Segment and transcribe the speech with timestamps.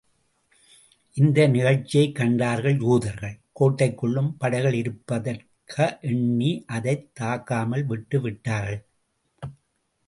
[1.13, 5.99] இந்த நிகழ்ச்சியைக் கண்டார்கள் யூதர்கள் கோட்டைக்குள்ளும் படைகள் இருப்புதர்க
[6.01, 8.85] எண்ணி, அதைக் தாக்காமல் விட்டு விட்டார்கள்.